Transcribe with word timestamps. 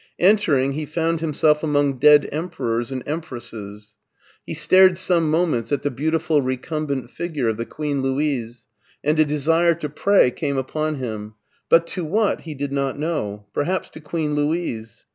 Entering, 0.17 0.71
he 0.73 0.87
found 0.87 1.21
himself 1.21 1.61
among 1.61 1.99
dead 1.99 2.27
Emperors 2.31 2.91
and 2.91 3.03
Em 3.05 3.21
presses. 3.21 3.93
He 4.43 4.55
stared 4.55 4.97
some 4.97 5.29
moments 5.29 5.71
at 5.71 5.83
the 5.83 5.91
beautiful 5.91 6.41
recumbent 6.41 7.11
figure 7.11 7.47
of 7.49 7.57
the 7.57 7.67
Queen 7.67 8.01
Louise, 8.01 8.65
and 9.03 9.19
a 9.19 9.25
desire 9.25 9.75
to 9.75 9.89
pray 9.89 10.31
came 10.31 10.57
upon 10.57 10.95
him, 10.95 11.35
but 11.69 11.85
to 11.85 12.03
what 12.03 12.41
he 12.41 12.55
did 12.55 12.71
not 12.73 12.97
know: 12.97 13.45
perhaps 13.53 13.91
to 13.91 13.99
Queen 14.01 14.33
Louise. 14.33 15.05